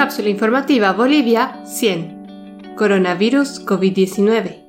[0.00, 2.74] Cápsula informativa Bolivia 100.
[2.74, 4.64] Coronavirus COVID-19.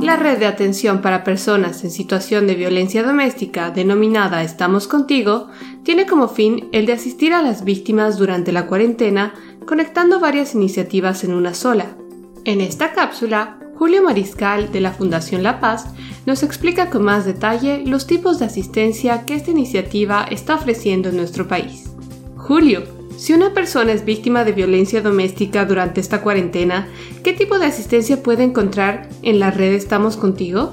[0.00, 5.48] La red de atención para personas en situación de violencia doméstica, denominada Estamos contigo,
[5.82, 9.34] tiene como fin el de asistir a las víctimas durante la cuarentena,
[9.66, 11.96] conectando varias iniciativas en una sola.
[12.44, 15.86] En esta cápsula, Julio Mariscal de la Fundación La Paz
[16.26, 21.16] nos explica con más detalle los tipos de asistencia que esta iniciativa está ofreciendo en
[21.16, 21.90] nuestro país.
[22.36, 26.88] Julio, si una persona es víctima de violencia doméstica durante esta cuarentena,
[27.24, 30.72] ¿qué tipo de asistencia puede encontrar en la red Estamos contigo?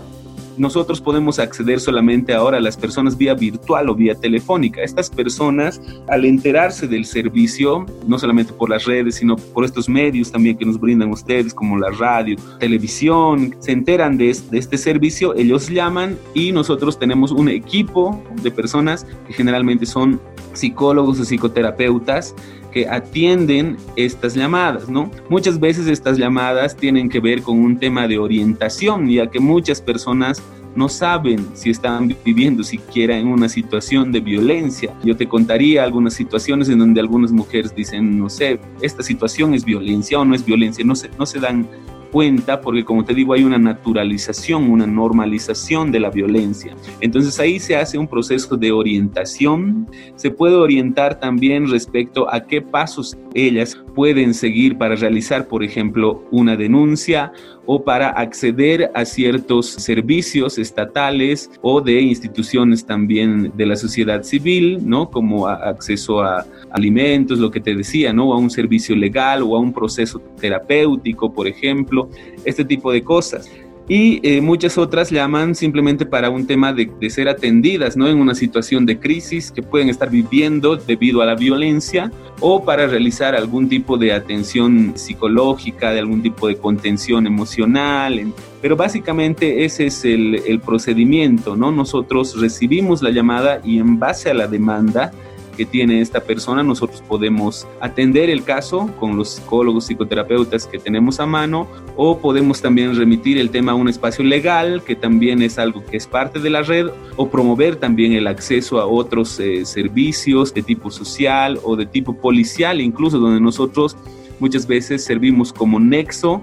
[0.57, 4.81] nosotros podemos acceder solamente ahora a las personas vía virtual o vía telefónica.
[4.81, 10.31] Estas personas, al enterarse del servicio, no solamente por las redes, sino por estos medios
[10.31, 15.35] también que nos brindan ustedes, como la radio, televisión, se enteran de, de este servicio,
[15.35, 20.19] ellos llaman y nosotros tenemos un equipo de personas que generalmente son
[20.53, 22.35] psicólogos o psicoterapeutas
[22.71, 25.11] que atienden estas llamadas, ¿no?
[25.29, 29.79] Muchas veces estas llamadas tienen que ver con un tema de orientación, ya que muchas
[29.79, 30.41] personas
[30.75, 34.93] no saben si están viviendo siquiera en una situación de violencia.
[35.03, 39.63] Yo te contaría algunas situaciones en donde algunas mujeres dicen, no sé, esta situación es
[39.63, 41.67] violencia o no es violencia, no se, no se dan
[42.13, 46.75] cuenta porque como te digo hay una naturalización, una normalización de la violencia.
[47.01, 52.61] Entonces ahí se hace un proceso de orientación, se puede orientar también respecto a qué
[52.61, 57.33] pasos ellas pueden seguir para realizar, por ejemplo, una denuncia
[57.65, 64.79] o para acceder a ciertos servicios estatales o de instituciones también de la sociedad civil,
[64.87, 65.09] ¿no?
[65.09, 68.33] Como acceso a alimentos, lo que te decía, ¿no?
[68.33, 72.09] A un servicio legal o a un proceso terapéutico, por ejemplo,
[72.45, 73.49] este tipo de cosas
[73.87, 78.07] y eh, muchas otras llaman simplemente para un tema de, ser atendidas, ¿no?
[78.07, 82.87] En una situación de crisis que pueden estar viviendo debido a la violencia o para
[82.87, 88.33] realizar algún tipo de atención psicológica, de algún tipo de contención emocional.
[88.61, 91.71] Pero básicamente ese es el, el procedimiento, ¿no?
[91.71, 95.11] Nosotros recibimos la llamada y en base a la demanda,
[95.53, 101.19] que tiene esta persona, nosotros podemos atender el caso con los psicólogos, psicoterapeutas que tenemos
[101.19, 105.59] a mano o podemos también remitir el tema a un espacio legal, que también es
[105.59, 109.65] algo que es parte de la red, o promover también el acceso a otros eh,
[109.65, 113.95] servicios de tipo social o de tipo policial, incluso donde nosotros
[114.39, 116.41] muchas veces servimos como nexo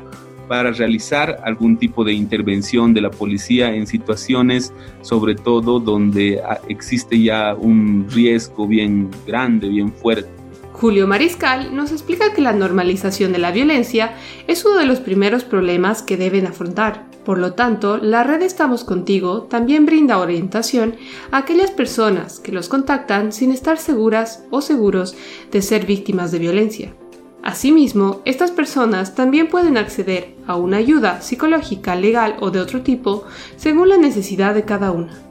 [0.51, 6.59] para realizar algún tipo de intervención de la policía en situaciones, sobre todo donde ah,
[6.69, 10.29] existe ya un riesgo bien grande, bien fuerte.
[10.73, 14.15] Julio Mariscal nos explica que la normalización de la violencia
[14.49, 17.07] es uno de los primeros problemas que deben afrontar.
[17.25, 20.97] Por lo tanto, la red Estamos Contigo también brinda orientación
[21.31, 25.15] a aquellas personas que los contactan sin estar seguras o seguros
[25.53, 26.93] de ser víctimas de violencia.
[27.43, 33.25] Asimismo, estas personas también pueden acceder a una ayuda psicológica, legal o de otro tipo
[33.57, 35.31] según la necesidad de cada una.